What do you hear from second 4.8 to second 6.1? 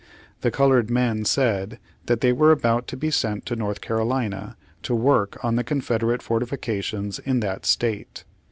to work on the Confed